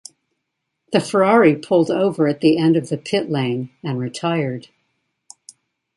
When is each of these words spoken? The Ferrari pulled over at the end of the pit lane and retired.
The 0.91 0.99
Ferrari 0.99 1.55
pulled 1.55 1.91
over 1.91 2.27
at 2.27 2.41
the 2.41 2.57
end 2.57 2.75
of 2.75 2.89
the 2.89 2.97
pit 2.97 3.29
lane 3.29 3.69
and 3.83 3.99
retired. 3.99 4.67